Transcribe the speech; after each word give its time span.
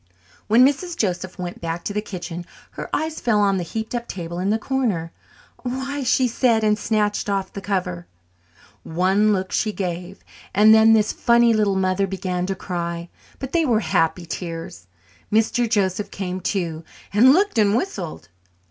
When 0.47 0.65
Mrs. 0.65 0.97
Joseph 0.97 1.37
went 1.37 1.61
back 1.61 1.83
to 1.83 1.93
the 1.93 2.01
kitchen 2.01 2.47
her 2.71 2.89
eyes 2.91 3.19
fell 3.19 3.39
on 3.39 3.57
the 3.57 3.63
heaped 3.63 3.93
up 3.93 4.07
table 4.07 4.39
in 4.39 4.49
the 4.49 4.57
corner. 4.57 5.11
"Why 5.61 5.99
y!" 5.99 6.03
she 6.03 6.27
said, 6.27 6.63
and 6.63 6.75
snatched 6.75 7.29
off 7.29 7.53
the 7.53 7.61
cover. 7.61 8.07
One 8.81 9.31
look 9.31 9.51
she 9.51 9.71
gave, 9.71 10.23
and 10.55 10.73
then 10.73 10.93
this 10.93 11.11
funny 11.13 11.53
little 11.53 11.75
mother 11.75 12.07
began 12.07 12.47
to 12.47 12.55
cry; 12.55 13.09
but 13.37 13.51
they 13.51 13.63
were 13.63 13.81
happy 13.81 14.25
tears. 14.25 14.87
Mr. 15.31 15.69
Joseph 15.69 16.09
came 16.09 16.39
too, 16.41 16.83
and 17.13 17.31
looked 17.31 17.59
and 17.59 17.75
whistled. 17.75 18.29